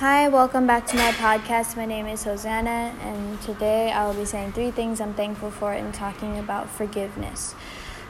Hi, 0.00 0.28
welcome 0.28 0.66
back 0.66 0.86
to 0.86 0.96
my 0.96 1.10
podcast. 1.10 1.76
My 1.76 1.84
name 1.84 2.06
is 2.06 2.24
Hosanna, 2.24 2.96
and 3.02 3.38
today 3.42 3.92
I 3.92 4.06
will 4.06 4.14
be 4.14 4.24
saying 4.24 4.52
three 4.52 4.70
things 4.70 4.98
I'm 4.98 5.12
thankful 5.12 5.50
for 5.50 5.74
and 5.74 5.92
talking 5.92 6.38
about 6.38 6.70
forgiveness. 6.70 7.54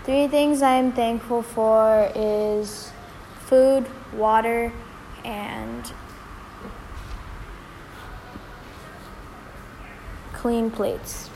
Three 0.04 0.28
things 0.28 0.62
I'm 0.62 0.92
thankful 0.92 1.42
for 1.42 2.08
is 2.14 2.92
food, 3.40 3.86
water, 4.12 4.72
and 5.24 5.92
clean 10.32 10.70
plates. 10.70 11.28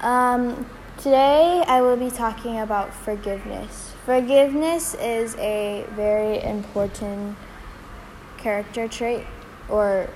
Um, 0.00 0.68
today 0.96 1.62
I 1.68 1.82
will 1.82 1.96
be 1.96 2.10
talking 2.10 2.58
about 2.58 2.92
forgiveness. 2.92 3.94
Forgiveness 4.04 4.94
is 4.94 5.36
a 5.36 5.86
very 5.94 6.42
important 6.42 7.36
character 8.44 8.86
trait 8.86 9.24
or 9.70 10.06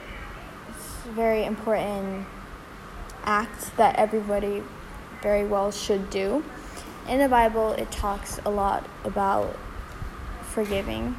very 1.14 1.46
important 1.46 2.26
act 3.24 3.74
that 3.78 3.96
everybody 3.96 4.62
very 5.22 5.46
well 5.46 5.72
should 5.72 6.10
do. 6.10 6.44
In 7.08 7.20
the 7.20 7.28
Bible, 7.28 7.72
it 7.72 7.90
talks 7.90 8.38
a 8.44 8.50
lot 8.50 8.86
about 9.02 9.56
forgiving. 10.42 11.16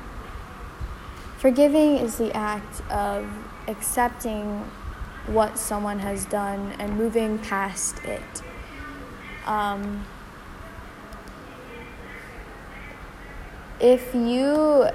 Forgiving 1.40 1.98
is 1.98 2.20
the 2.20 2.32
act 2.38 2.88
of 2.92 3.28
accepting 3.68 4.60
what 5.26 5.58
someone 5.58 5.98
has 5.98 6.26
done 6.26 6.74
and 6.78 6.96
moving 6.96 7.40
past 7.40 8.04
it. 8.04 8.44
Um, 9.48 10.06
if 13.80 14.14
you 14.14 14.90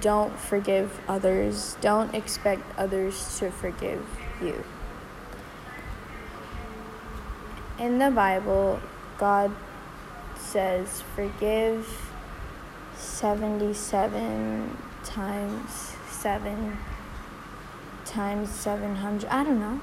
don't 0.00 0.38
forgive 0.38 1.00
others. 1.08 1.76
Don't 1.80 2.14
expect 2.14 2.62
others 2.78 3.38
to 3.38 3.50
forgive 3.50 4.04
you. 4.42 4.64
In 7.78 7.98
the 7.98 8.10
Bible, 8.10 8.80
God 9.18 9.54
says, 10.36 11.02
forgive 11.14 12.10
77 12.96 14.76
times 15.04 15.92
7 16.10 16.78
times 18.04 18.50
700. 18.50 19.28
I 19.28 19.44
don't 19.44 19.60
know. 19.60 19.80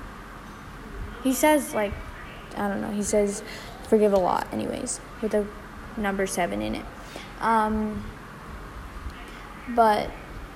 He 1.24 1.34
says, 1.34 1.74
like, 1.74 1.94
I 2.58 2.68
don't 2.68 2.82
know. 2.82 2.92
He 2.92 3.04
says, 3.04 3.44
forgive 3.88 4.14
a 4.14 4.18
lot, 4.18 4.48
anyways, 4.52 5.00
with 5.22 5.34
a 5.34 5.46
number 5.96 6.26
7 6.28 6.62
in 6.62 6.76
it. 6.76 6.86
Um, 7.40 8.04
but 9.70 10.10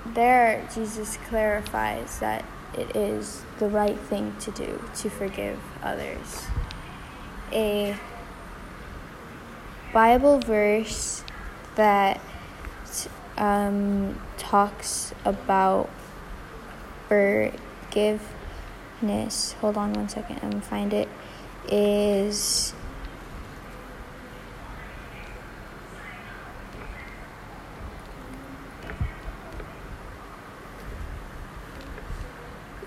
there, 0.06 0.66
Jesus 0.74 1.16
clarifies 1.28 2.18
that 2.20 2.44
it 2.76 2.94
is 2.94 3.42
the 3.58 3.68
right 3.68 3.98
thing 3.98 4.34
to 4.40 4.50
do 4.50 4.82
to 4.96 5.10
forgive 5.10 5.58
others. 5.82 6.46
A 7.52 7.96
Bible 9.92 10.38
verse 10.38 11.24
that 11.76 12.20
um, 13.38 14.20
talks 14.36 15.14
about 15.24 15.88
forgiveness. 17.08 17.52
Hold 19.60 19.76
on 19.76 19.92
one 19.94 20.08
second, 20.08 20.40
I'm 20.42 20.60
find 20.60 20.92
it. 20.92 21.08
Is 21.70 22.74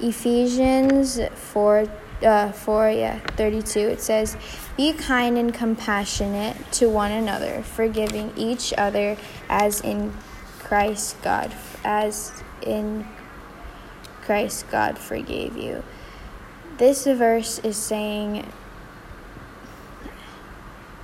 Ephesians 0.02 1.20
4 1.34 1.86
uh, 2.24 2.52
4 2.52 2.92
yeah 2.92 3.20
32 3.36 3.80
it 3.80 4.02
says 4.02 4.38
be 4.78 4.94
kind 4.94 5.38
and 5.38 5.54
compassionate 5.54 6.56
to 6.72 6.88
one 6.90 7.12
another 7.12 7.62
forgiving 7.64 8.32
each 8.36 8.74
other 8.78 9.18
as 9.50 9.82
in 9.82 10.14
Christ 10.60 11.22
God 11.22 11.52
as 11.84 12.44
in 12.62 13.08
Christ 14.22 14.70
God 14.70 14.98
forgave 14.98 15.58
you. 15.58 15.84
This 16.78 17.06
verse 17.06 17.60
is 17.60 17.76
saying 17.78 18.52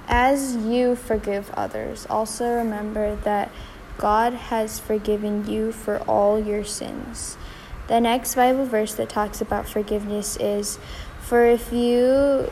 as 0.07 0.55
you 0.55 0.95
forgive 0.95 1.51
others 1.51 2.07
also 2.09 2.55
remember 2.55 3.15
that 3.17 3.51
God 3.97 4.33
has 4.33 4.79
forgiven 4.79 5.47
you 5.47 5.71
for 5.71 5.97
all 6.03 6.39
your 6.39 6.63
sins 6.63 7.37
the 7.87 8.01
next 8.01 8.35
Bible 8.35 8.65
verse 8.65 8.93
that 8.95 9.09
talks 9.09 9.41
about 9.41 9.67
forgiveness 9.67 10.37
is 10.37 10.77
For 11.21 11.45
if 11.45 11.71
you 11.71 12.51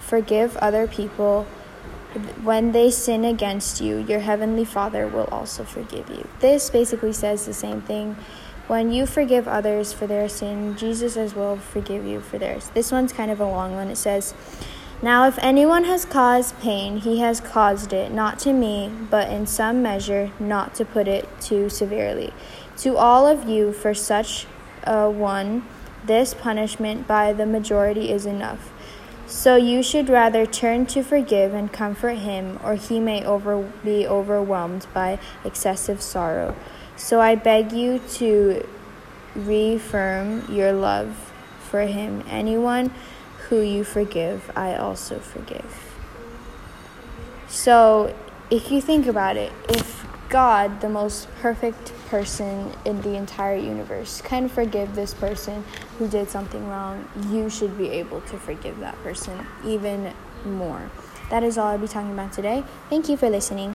forgive 0.00 0.56
other 0.58 0.86
people 0.86 1.46
when 2.42 2.72
they 2.72 2.90
sin 2.90 3.24
against 3.24 3.80
you, 3.80 3.96
your 3.96 4.20
heavenly 4.20 4.64
Father 4.64 5.06
will 5.08 5.28
also 5.32 5.64
forgive 5.64 6.10
you. 6.10 6.28
This 6.40 6.68
basically 6.68 7.12
says 7.12 7.46
the 7.46 7.54
same 7.54 7.80
thing. 7.80 8.16
When 8.68 8.92
you 8.92 9.06
forgive 9.06 9.48
others 9.48 9.92
for 9.92 10.06
their 10.06 10.28
sin, 10.28 10.76
Jesus 10.76 11.16
as 11.16 11.34
well 11.34 11.56
forgive 11.56 12.04
you 12.04 12.20
for 12.20 12.38
theirs. 12.38 12.70
This 12.74 12.92
one's 12.92 13.12
kind 13.12 13.30
of 13.30 13.40
a 13.40 13.46
long 13.46 13.74
one. 13.74 13.88
It 13.88 13.96
says, 13.96 14.34
Now 15.02 15.26
if 15.26 15.38
anyone 15.38 15.84
has 15.84 16.04
caused 16.04 16.58
pain, 16.60 16.98
he 16.98 17.18
has 17.20 17.40
caused 17.40 17.92
it, 17.92 18.12
not 18.12 18.38
to 18.40 18.52
me, 18.52 18.92
but 19.10 19.30
in 19.30 19.46
some 19.46 19.82
measure, 19.82 20.30
not 20.38 20.74
to 20.76 20.84
put 20.84 21.08
it 21.08 21.28
too 21.40 21.68
severely. 21.68 22.32
To 22.78 22.96
all 22.96 23.26
of 23.26 23.48
you, 23.48 23.72
for 23.72 23.94
such 23.94 24.46
a 24.84 25.10
one, 25.10 25.64
this 26.04 26.34
punishment 26.34 27.06
by 27.06 27.32
the 27.32 27.46
majority 27.46 28.10
is 28.10 28.26
enough. 28.26 28.70
So 29.26 29.56
you 29.56 29.82
should 29.82 30.08
rather 30.08 30.44
turn 30.44 30.86
to 30.86 31.02
forgive 31.02 31.54
and 31.54 31.72
comfort 31.72 32.18
him, 32.18 32.58
or 32.62 32.74
he 32.74 33.00
may 33.00 33.24
over, 33.24 33.70
be 33.84 34.06
overwhelmed 34.06 34.86
by 34.92 35.18
excessive 35.44 36.02
sorrow. 36.02 36.54
So 36.96 37.20
I 37.20 37.34
beg 37.36 37.72
you 37.72 38.00
to 38.14 38.66
reaffirm 39.34 40.52
your 40.52 40.72
love 40.72 41.32
for 41.60 41.82
him. 41.82 42.24
Anyone 42.28 42.92
who 43.48 43.60
you 43.60 43.84
forgive, 43.84 44.50
I 44.54 44.74
also 44.74 45.18
forgive. 45.18 45.96
So 47.48 48.14
if 48.50 48.70
you 48.70 48.80
think 48.80 49.06
about 49.06 49.36
it, 49.36 49.52
if 49.68 50.01
God, 50.32 50.80
the 50.80 50.88
most 50.88 51.28
perfect 51.42 51.92
person 52.08 52.72
in 52.86 53.02
the 53.02 53.16
entire 53.16 53.54
universe, 53.54 54.22
can 54.22 54.48
forgive 54.48 54.94
this 54.94 55.12
person 55.12 55.62
who 55.98 56.08
did 56.08 56.30
something 56.30 56.66
wrong, 56.68 57.06
you 57.28 57.50
should 57.50 57.76
be 57.76 57.90
able 57.90 58.22
to 58.22 58.38
forgive 58.38 58.80
that 58.80 58.96
person 59.02 59.46
even 59.62 60.14
more. 60.46 60.90
That 61.28 61.42
is 61.42 61.58
all 61.58 61.66
I'll 61.66 61.78
be 61.78 61.86
talking 61.86 62.12
about 62.12 62.32
today. 62.32 62.64
Thank 62.88 63.10
you 63.10 63.18
for 63.18 63.28
listening. 63.28 63.70